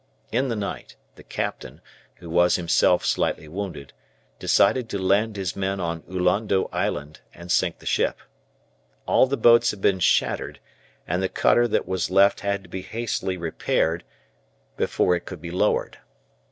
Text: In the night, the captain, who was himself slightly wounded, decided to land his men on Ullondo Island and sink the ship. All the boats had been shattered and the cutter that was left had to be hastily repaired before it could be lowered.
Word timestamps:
In 0.31 0.47
the 0.47 0.55
night, 0.55 0.95
the 1.13 1.21
captain, 1.21 1.79
who 2.15 2.27
was 2.27 2.55
himself 2.55 3.05
slightly 3.05 3.47
wounded, 3.47 3.93
decided 4.39 4.89
to 4.89 4.97
land 4.97 5.35
his 5.35 5.55
men 5.55 5.79
on 5.79 6.01
Ullondo 6.09 6.67
Island 6.73 7.19
and 7.35 7.51
sink 7.51 7.77
the 7.77 7.85
ship. 7.85 8.17
All 9.05 9.27
the 9.27 9.37
boats 9.37 9.69
had 9.69 9.79
been 9.79 9.99
shattered 9.99 10.59
and 11.07 11.21
the 11.21 11.29
cutter 11.29 11.67
that 11.67 11.87
was 11.87 12.09
left 12.09 12.39
had 12.39 12.63
to 12.63 12.67
be 12.69 12.81
hastily 12.81 13.37
repaired 13.37 14.03
before 14.75 15.15
it 15.15 15.25
could 15.27 15.39
be 15.39 15.51
lowered. 15.51 15.99